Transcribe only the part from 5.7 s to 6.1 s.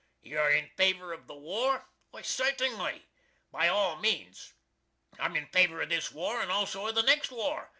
of